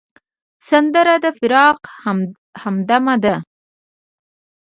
سندره 0.69 1.15
د 1.23 1.25
فراق 1.37 1.79
همدمه 2.61 3.15
ده 3.23 3.35